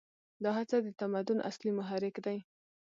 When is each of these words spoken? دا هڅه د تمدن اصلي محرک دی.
دا 0.43 0.51
هڅه 0.57 0.77
د 0.85 0.87
تمدن 0.99 1.37
اصلي 1.49 1.71
محرک 1.79 2.15
دی. 2.25 2.37